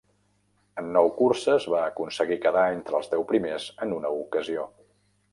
[0.81, 4.65] En nou curses, va aconseguir quedar entre els deu primers en una ocasió.